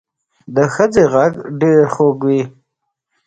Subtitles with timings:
[0.55, 2.41] د ښځې غږ ډېر خوږ وي